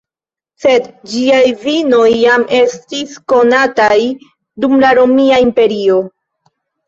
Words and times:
Sed 0.61 0.85
ĝiaj 1.09 1.41
vinoj 1.65 2.07
jam 2.19 2.45
estis 2.61 3.13
konataj 3.33 3.99
dum 4.65 4.75
la 4.85 4.95
Romia 5.01 5.37
Imperio. 5.49 5.99